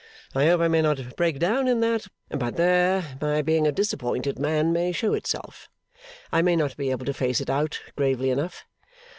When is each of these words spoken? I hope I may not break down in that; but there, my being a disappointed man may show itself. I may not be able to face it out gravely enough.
I 0.33 0.47
hope 0.47 0.61
I 0.61 0.67
may 0.67 0.81
not 0.81 1.15
break 1.15 1.37
down 1.37 1.67
in 1.67 1.79
that; 1.81 2.07
but 2.29 2.55
there, 2.55 3.19
my 3.21 3.43
being 3.43 3.67
a 3.67 3.71
disappointed 3.71 4.39
man 4.39 4.73
may 4.73 4.91
show 4.91 5.13
itself. 5.13 5.69
I 6.31 6.41
may 6.41 6.55
not 6.55 6.75
be 6.75 6.89
able 6.89 7.05
to 7.05 7.13
face 7.13 7.39
it 7.39 7.51
out 7.51 7.79
gravely 7.95 8.31
enough. 8.31 8.65